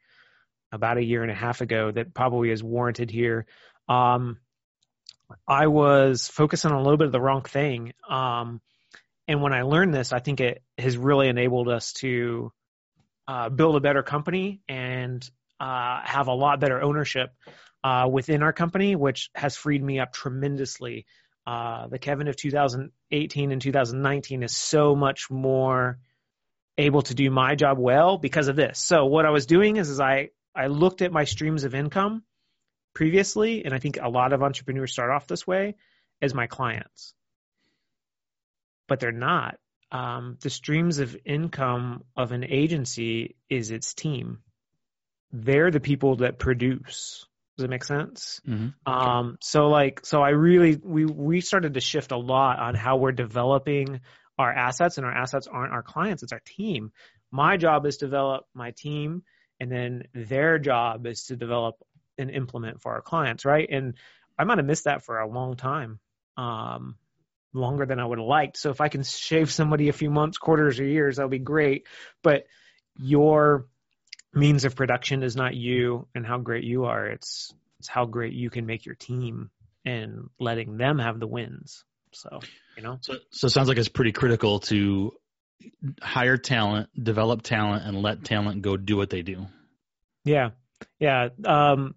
[0.71, 3.45] about a year and a half ago, that probably is warranted here.
[3.87, 4.37] Um,
[5.47, 7.93] I was focusing on a little bit of the wrong thing.
[8.09, 8.61] Um,
[9.27, 12.51] and when I learned this, I think it has really enabled us to
[13.27, 15.27] uh, build a better company and
[15.59, 17.33] uh, have a lot better ownership
[17.83, 21.05] uh, within our company, which has freed me up tremendously.
[21.45, 25.99] Uh, the Kevin of 2018 and 2019 is so much more
[26.77, 28.79] able to do my job well because of this.
[28.79, 32.23] So what I was doing is, is I, I looked at my streams of income
[32.93, 35.75] previously, and I think a lot of entrepreneurs start off this way
[36.21, 37.13] as my clients,
[38.87, 39.57] but they're not.
[39.91, 44.39] Um, the streams of income of an agency is its team.
[45.31, 47.25] They're the people that produce.
[47.57, 48.41] Does it make sense?
[48.47, 48.91] Mm-hmm.
[48.91, 52.97] Um, so like, so I really, we, we started to shift a lot on how
[52.97, 54.01] we're developing
[54.37, 56.91] our assets and our assets aren't our clients, it's our team.
[57.31, 59.23] My job is to develop my team
[59.59, 61.75] and then their job is to develop
[62.17, 63.67] and implement for our clients, right?
[63.71, 63.93] And
[64.37, 65.99] I might have missed that for a long time.
[66.35, 66.97] Um,
[67.55, 68.57] longer than I would have liked.
[68.57, 71.87] So if I can shave somebody a few months, quarters, or years, that'll be great.
[72.21, 72.45] But
[72.97, 73.67] your
[74.35, 77.07] means of production is not you and how great you are.
[77.07, 79.49] It's it's how great you can make your team
[79.85, 81.83] and letting them have the wins.
[82.11, 82.39] So
[82.77, 82.97] you know.
[83.01, 85.13] So so it sounds like it's pretty critical to
[86.01, 89.47] hire talent, develop talent, and let talent go do what they do.
[90.23, 90.51] Yeah,
[90.99, 91.29] yeah.
[91.43, 91.95] Um,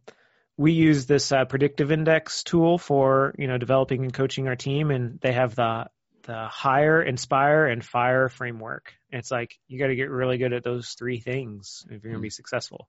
[0.56, 4.90] we use this uh, predictive index tool for you know developing and coaching our team,
[4.90, 5.86] and they have the
[6.28, 8.92] the hire, inspire, and fire framework.
[9.10, 12.12] And it's like you got to get really good at those three things if you're
[12.12, 12.32] going to be mm-hmm.
[12.32, 12.86] successful.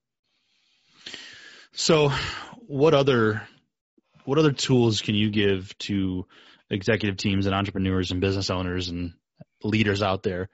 [1.72, 2.10] So,
[2.68, 3.42] what other
[4.26, 6.28] what other tools can you give to
[6.70, 9.14] executive teams and entrepreneurs and business owners and
[9.64, 10.50] leaders out there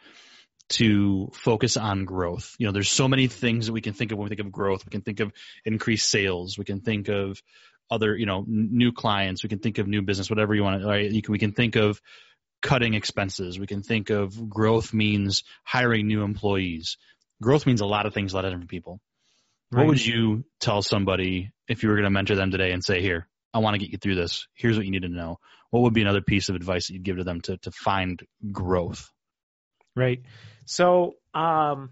[0.69, 2.55] to focus on growth.
[2.59, 4.51] You know, there's so many things that we can think of when we think of
[4.51, 4.85] growth.
[4.85, 5.33] We can think of
[5.65, 6.57] increased sales.
[6.57, 7.41] We can think of
[7.89, 9.43] other, you know, new clients.
[9.43, 11.11] We can think of new business, whatever you want to, right?
[11.11, 11.99] You can, we can think of
[12.65, 13.59] cutting expenses.
[13.59, 16.97] We can think of growth means hiring new employees.
[17.39, 18.99] Growth means a lot of things to a lot of different people.
[19.71, 19.81] Right.
[19.81, 23.01] What would you tell somebody if you were going to mentor them today and say,
[23.01, 24.47] here, I want to get you through this.
[24.55, 25.37] Here's what you need to know.
[25.69, 28.19] What would be another piece of advice that you'd give to them to, to find
[28.51, 29.11] growth?
[29.95, 30.23] Right.
[30.65, 31.91] So um,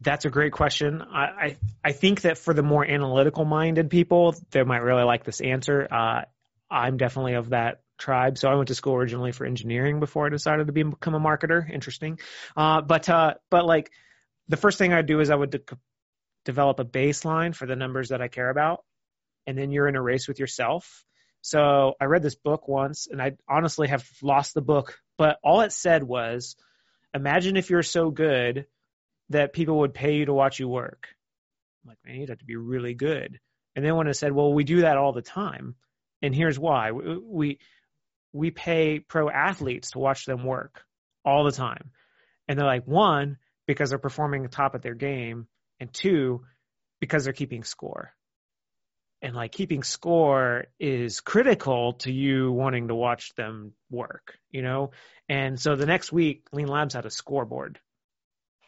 [0.00, 1.02] that's a great question.
[1.02, 5.24] I, I, I think that for the more analytical minded people, they might really like
[5.24, 5.88] this answer.
[5.90, 6.22] Uh,
[6.70, 8.38] I'm definitely of that tribe.
[8.38, 11.20] So I went to school originally for engineering before I decided to be, become a
[11.20, 11.68] marketer.
[11.70, 12.18] Interesting.
[12.56, 13.90] Uh, but uh, but like
[14.48, 15.78] the first thing I'd do is I would de-
[16.44, 18.84] develop a baseline for the numbers that I care about,
[19.46, 21.04] and then you're in a race with yourself.
[21.42, 25.60] So I read this book once, and I honestly have lost the book, but all
[25.60, 26.56] it said was
[27.14, 28.66] imagine if you're so good
[29.30, 31.08] that people would pay you to watch you work.
[31.84, 33.38] I'm like, man, you'd have to be really good.
[33.74, 35.76] And then when I said, well, we do that all the time,
[36.22, 37.58] and here's why: we
[38.36, 40.82] we pay pro athletes to watch them work
[41.24, 41.90] all the time,
[42.46, 45.48] and they're like, one, because they're performing top of their game,
[45.80, 46.44] and two,
[47.00, 48.12] because they're keeping score.
[49.22, 54.90] And like keeping score is critical to you wanting to watch them work, you know?
[55.28, 57.80] And so the next week, Lean Labs had a scoreboard.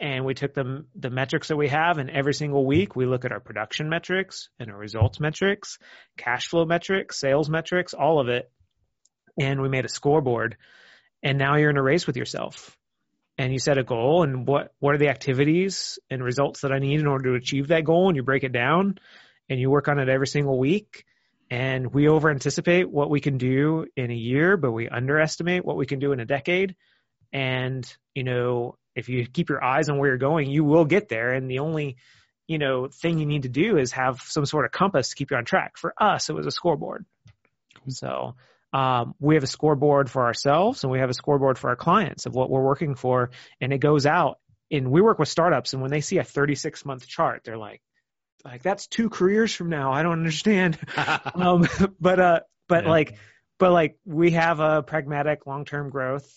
[0.01, 3.25] And we took the, the metrics that we have, and every single week we look
[3.25, 5.79] at our production metrics and our results metrics,
[6.17, 8.51] cash flow metrics, sales metrics, all of it.
[9.39, 10.57] And we made a scoreboard.
[11.23, 12.77] And now you're in a race with yourself.
[13.37, 16.81] And you set a goal and what, what are the activities and results that I
[16.81, 18.09] need in order to achieve that goal?
[18.09, 18.99] And you break it down
[19.49, 21.05] and you work on it every single week
[21.51, 25.77] and we over anticipate what we can do in a year, but we underestimate what
[25.77, 26.77] we can do in a decade.
[27.33, 31.09] And, you know, if you keep your eyes on where you're going, you will get
[31.09, 31.33] there.
[31.33, 31.97] And the only,
[32.47, 35.31] you know, thing you need to do is have some sort of compass to keep
[35.31, 35.79] you on track.
[35.79, 37.07] For us, it was a scoreboard.
[37.89, 38.35] So,
[38.73, 42.27] um, we have a scoreboard for ourselves and we have a scoreboard for our clients
[42.27, 43.31] of what we're working for.
[43.61, 44.39] And it goes out
[44.71, 45.73] and we work with startups.
[45.73, 47.81] And when they see a 36 month chart, they're like,
[48.45, 49.93] like that's two careers from now.
[49.93, 50.79] I don't understand.
[51.35, 51.67] um,
[52.01, 52.91] but uh, but yeah.
[52.91, 53.17] like,
[53.59, 56.31] but like we have a pragmatic long-term growth,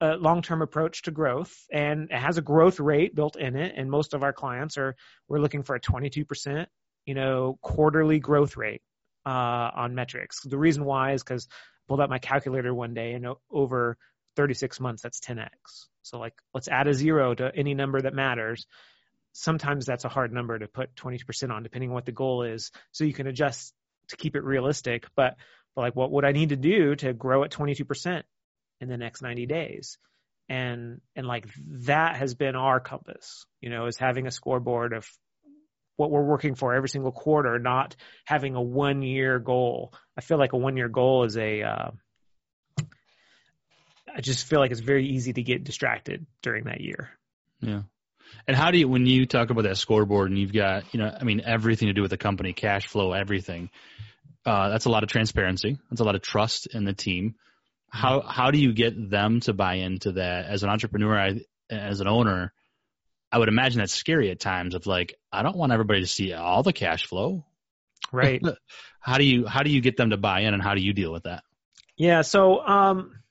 [0.00, 3.74] uh, long-term approach to growth, and it has a growth rate built in it.
[3.76, 4.96] And most of our clients are
[5.28, 6.66] we're looking for a 22%,
[7.06, 8.82] you know, quarterly growth rate
[9.26, 10.40] uh, on metrics.
[10.42, 13.96] The reason why is because I pulled out my calculator one day and over
[14.36, 15.48] 36 months that's 10x.
[16.02, 18.66] So like let's add a zero to any number that matters
[19.32, 22.70] sometimes that's a hard number to put 20% on depending on what the goal is
[22.92, 23.74] so you can adjust
[24.08, 25.36] to keep it realistic but,
[25.74, 28.22] but like what would i need to do to grow at 22%
[28.80, 29.98] in the next 90 days
[30.48, 31.46] and and like
[31.86, 35.08] that has been our compass you know is having a scoreboard of
[35.96, 40.38] what we're working for every single quarter not having a one year goal i feel
[40.38, 41.90] like a one year goal is a uh,
[44.14, 47.10] I just feel like it's very easy to get distracted during that year
[47.60, 47.82] yeah
[48.46, 51.14] and how do you, when you talk about that scoreboard and you've got, you know,
[51.18, 53.70] I mean, everything to do with the company, cash flow, everything,
[54.44, 55.78] uh, that's a lot of transparency.
[55.90, 57.36] That's a lot of trust in the team.
[57.88, 62.00] How, how do you get them to buy into that as an entrepreneur, I, as
[62.00, 62.52] an owner?
[63.32, 66.32] I would imagine that's scary at times of like, I don't want everybody to see
[66.32, 67.44] all the cash flow.
[68.12, 68.42] Right.
[69.00, 70.92] how do you, how do you get them to buy in and how do you
[70.92, 71.42] deal with that?
[71.96, 72.22] Yeah.
[72.22, 73.22] So, um,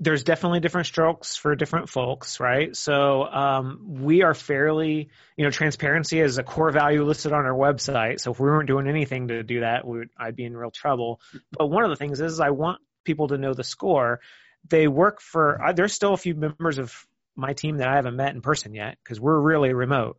[0.00, 2.76] there's definitely different strokes for different folks, right?
[2.76, 7.54] So um, we are fairly, you know, transparency is a core value listed on our
[7.54, 8.20] website.
[8.20, 11.20] So if we weren't doing anything to do that, would, I'd be in real trouble.
[11.50, 14.20] But one of the things is I want people to know the score.
[14.68, 15.60] They work for.
[15.60, 16.94] Uh, there's still a few members of
[17.38, 20.18] my team that I haven't met in person yet because we're really remote,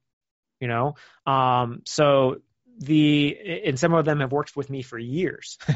[0.60, 0.96] you know.
[1.26, 2.38] Um, so
[2.80, 5.58] the and some of them have worked with me for years.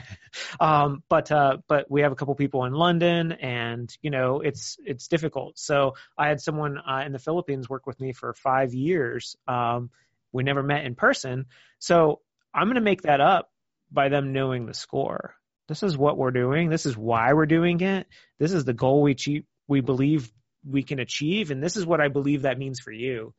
[0.59, 4.77] Um, but uh, but we have a couple people in London and you know it's
[4.83, 5.57] it's difficult.
[5.57, 9.89] So I had someone uh, in the Philippines work with me for five years um,
[10.33, 11.45] we never met in person.
[11.79, 12.19] So
[12.53, 13.49] I'm going to make that up
[13.91, 15.35] by them knowing the score.
[15.69, 16.69] This is what we're doing.
[16.69, 18.07] This is why we're doing it.
[18.39, 20.31] This is the goal we achieve, we believe
[20.67, 21.51] we can achieve.
[21.51, 23.33] And this is what I believe that means for you.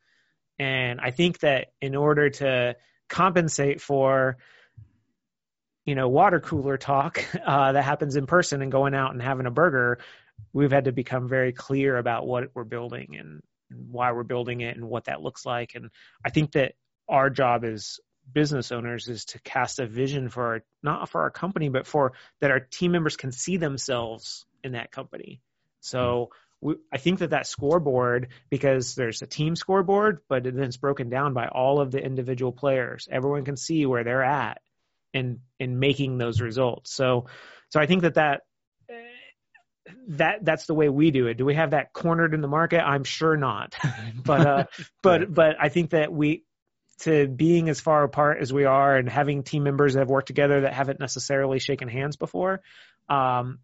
[0.59, 2.77] And I think that in order to
[3.09, 4.39] compensate for
[5.85, 9.47] you know water cooler talk uh, that happens in person and going out and having
[9.47, 9.99] a burger
[10.53, 13.43] we've had to become very clear about what we're building and
[13.91, 15.75] why we're building it and what that looks like.
[15.75, 15.91] And
[16.25, 16.73] i think that
[17.09, 18.01] our job as
[18.33, 22.15] business owners is to cast a vision for our, not for our company but for
[22.41, 25.43] that our team members can see themselves in that company.
[25.81, 30.77] So we, I think that that scoreboard, because there's a team scoreboard, but then it's
[30.77, 33.09] broken down by all of the individual players.
[33.11, 34.61] Everyone can see where they're at
[35.13, 36.95] in in making those results.
[36.95, 37.27] So,
[37.69, 38.43] so I think that that
[40.09, 41.37] that that's the way we do it.
[41.37, 42.81] Do we have that cornered in the market?
[42.81, 43.75] I'm sure not.
[44.25, 44.65] but uh,
[45.03, 46.45] but but I think that we
[47.01, 50.29] to being as far apart as we are and having team members that have worked
[50.29, 52.63] together that haven't necessarily shaken hands before,
[53.09, 53.59] um,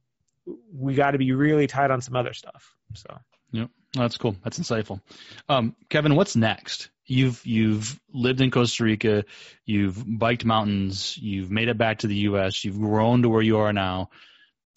[0.73, 2.75] we got to be really tight on some other stuff.
[2.95, 3.19] So.
[3.53, 3.71] Yep.
[3.95, 4.37] That's cool.
[4.45, 5.01] That's insightful.
[5.49, 6.91] Um, Kevin, what's next?
[7.07, 9.25] You've you've lived in Costa Rica,
[9.67, 13.59] you've biked mountains, you've made it back to the U.S., you've grown to where you
[13.59, 14.11] are now,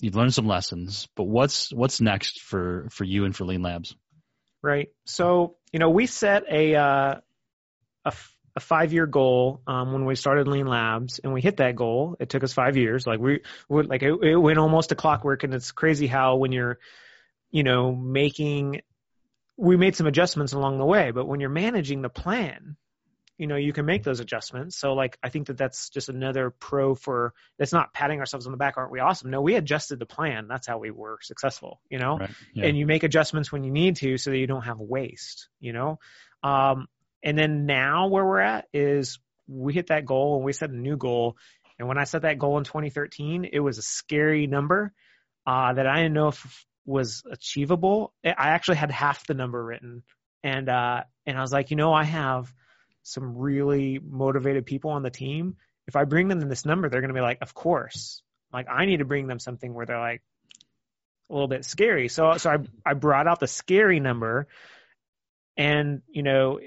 [0.02, 1.08] you've learned some lessons.
[1.16, 3.96] But what's what's next for for you and for Lean Labs?
[4.64, 4.90] Right.
[5.06, 7.16] So you know we set a uh,
[8.06, 8.14] a
[8.56, 12.16] a five year goal um, when we started Lean Labs, and we hit that goal.
[12.20, 13.08] It took us five years.
[13.08, 16.52] Like we, we like it, it went almost to clockwork, and it's crazy how when
[16.52, 16.80] you're,
[17.52, 18.82] you know, making,
[19.58, 22.76] we made some adjustments along the way, but when you're managing the plan,
[23.38, 24.78] you know, you can make those adjustments.
[24.78, 27.34] So like, I think that that's just another pro for.
[27.58, 28.78] That's not patting ourselves on the back.
[28.78, 29.32] Aren't we awesome?
[29.32, 30.48] No, we adjusted the plan.
[30.48, 31.82] That's how we were successful.
[31.90, 32.30] You know, right.
[32.54, 32.66] yeah.
[32.66, 35.50] and you make adjustments when you need to, so that you don't have waste.
[35.60, 36.00] You know.
[36.44, 36.88] Um,
[37.24, 40.76] and then now where we're at is we hit that goal and we set a
[40.76, 41.38] new goal.
[41.80, 44.94] And when I set that goal in 2013, it was a scary number
[45.48, 48.14] uh, that I didn't know if was achievable.
[48.24, 50.04] I actually had half the number written,
[50.44, 52.52] and uh, and I was like, you know, I have
[53.04, 55.56] some really motivated people on the team.
[55.88, 58.22] If I bring them this number, they're going to be like, of course.
[58.52, 60.22] Like I need to bring them something where they're like
[61.30, 62.08] a little bit scary.
[62.08, 64.48] So so I I brought out the scary number,
[65.58, 66.60] and you know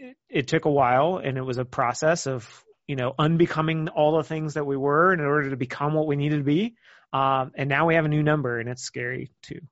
[0.00, 4.16] it, it took a while and it was a process of you know unbecoming all
[4.16, 6.74] the things that we were in order to become what we needed to be.
[7.12, 9.60] Um, and now we have a new number and it's scary too.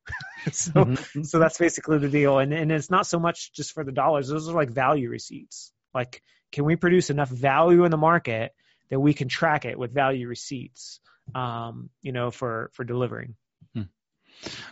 [0.53, 1.23] So mm-hmm.
[1.25, 2.38] so that's basically the deal.
[2.38, 4.29] And and it's not so much just for the dollars.
[4.29, 5.73] Those are like value receipts.
[5.93, 8.53] Like can we produce enough value in the market
[8.88, 11.01] that we can track it with value receipts
[11.35, 13.35] um, you know for for delivering?
[13.75, 13.83] Hmm.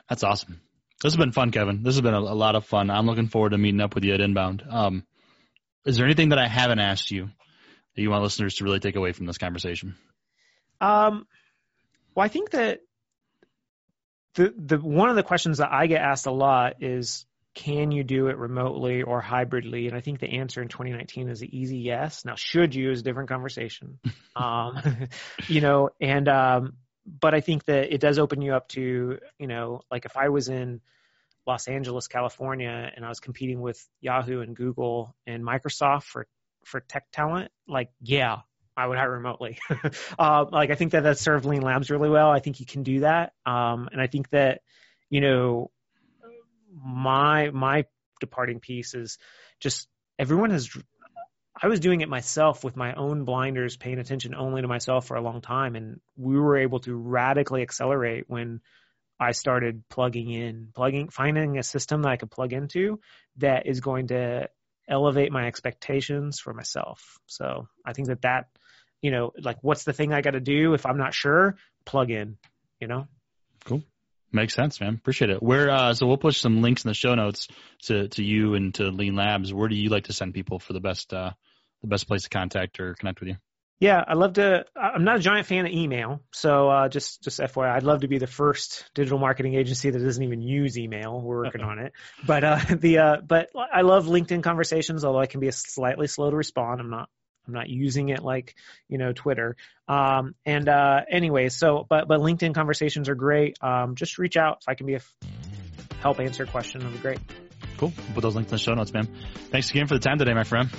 [0.08, 0.60] that's awesome.
[1.02, 1.82] This has been fun kevin.
[1.82, 2.90] This has been a, a, lot of fun.
[2.90, 4.62] I'm looking forward to meeting up with you at inbound.
[4.68, 5.04] Um,
[5.86, 7.30] is there anything that I haven't asked you
[7.94, 9.94] that you want listeners to really take away from this conversation?
[10.80, 11.26] Um,
[12.14, 12.80] well, I think that
[14.34, 18.04] the the one of the questions that I get asked a lot is can you
[18.04, 19.86] do it remotely or hybridly?
[19.88, 22.22] And I think the answer in 2019 is an easy yes.
[22.24, 23.98] Now, should you is a different conversation.
[24.36, 25.08] um,
[25.48, 26.74] you know, and um,
[27.06, 30.28] but I think that it does open you up to, you know, like if I
[30.28, 30.82] was in
[31.46, 36.26] Los Angeles, California, and I was competing with Yahoo and Google and Microsoft for
[36.64, 38.38] for tech talent, like yeah,
[38.76, 39.58] I would hire remotely.
[40.18, 42.30] uh, like I think that that served Lean Labs really well.
[42.30, 44.60] I think you can do that, um, and I think that
[45.08, 45.70] you know
[46.74, 47.84] my my
[48.20, 49.18] departing piece is
[49.60, 50.68] just everyone has.
[51.60, 55.16] I was doing it myself with my own blinders, paying attention only to myself for
[55.16, 58.60] a long time, and we were able to radically accelerate when
[59.18, 63.00] I started plugging in, plugging, finding a system that I could plug into
[63.38, 64.48] that is going to
[64.88, 67.18] elevate my expectations for myself.
[67.26, 68.48] So I think that that,
[69.00, 71.56] you know, like what's the thing I got to do if I'm not sure?
[71.84, 72.36] Plug in,
[72.80, 73.08] you know?
[73.64, 73.82] Cool.
[74.32, 74.94] Makes sense, man.
[74.94, 75.42] Appreciate it.
[75.42, 77.48] Where, uh, so we'll push some links in the show notes
[77.84, 79.52] to, to you and to Lean Labs.
[79.52, 81.30] Where do you like to send people for the best, uh,
[81.80, 83.36] the best place to contact or connect with you?
[83.78, 84.64] Yeah, I love to.
[84.74, 88.08] I'm not a giant fan of email, so uh, just just FYI, I'd love to
[88.08, 91.20] be the first digital marketing agency that doesn't even use email.
[91.20, 91.92] We're working on it,
[92.26, 96.30] but uh, the uh, but I love LinkedIn conversations, although I can be slightly slow
[96.30, 96.80] to respond.
[96.80, 97.10] I'm not
[97.46, 98.54] I'm not using it like
[98.88, 99.56] you know Twitter.
[99.88, 103.62] Um, and uh, anyway, so but but LinkedIn conversations are great.
[103.62, 105.14] Um, just reach out if I can be a f-
[106.00, 106.80] help answer a question.
[106.80, 107.18] It'll be great.
[107.76, 107.92] Cool.
[107.94, 109.06] We'll put those links in the show notes, man.
[109.50, 110.70] Thanks again for the time today, my friend.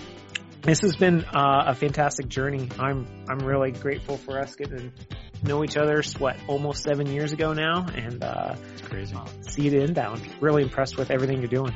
[0.62, 2.70] This has been uh, a fantastic journey.
[2.80, 6.01] I'm I'm really grateful for us getting to know each other.
[6.18, 9.16] What almost seven years ago now, and uh, It's crazy.
[9.41, 10.22] see the inbound.
[10.41, 11.74] Really impressed with everything you're doing.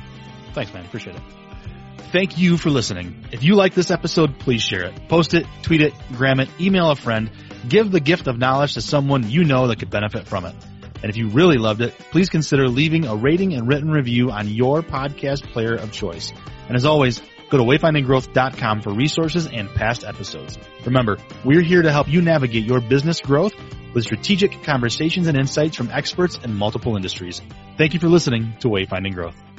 [0.52, 0.84] Thanks, man.
[0.84, 1.22] Appreciate it.
[2.12, 3.24] Thank you for listening.
[3.32, 5.08] If you like this episode, please share it.
[5.08, 7.30] Post it, tweet it, gram it, email a friend.
[7.66, 10.54] Give the gift of knowledge to someone you know that could benefit from it.
[11.02, 14.48] And if you really loved it, please consider leaving a rating and written review on
[14.48, 16.32] your podcast player of choice.
[16.68, 17.22] And as always,
[17.52, 20.58] go to wayfindinggrowth.com for resources and past episodes.
[20.86, 23.52] Remember, we're here to help you navigate your business growth
[23.92, 27.42] with strategic conversations and insights from experts in multiple industries.
[27.76, 29.51] Thank you for listening to Wayfinding Growth.